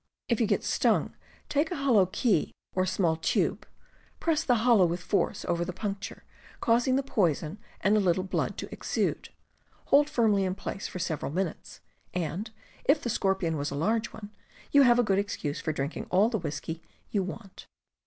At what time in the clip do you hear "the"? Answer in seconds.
4.43-4.55, 5.63-5.71, 6.95-7.03, 12.99-13.11, 16.29-16.39